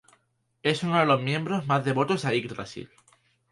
Es 0.63 0.81
uno 0.81 0.97
de 0.99 1.05
los 1.05 1.21
miembros 1.21 1.67
más 1.67 1.85
devotos 1.85 2.25
a 2.25 2.33
Yggdrasil. 2.33 2.89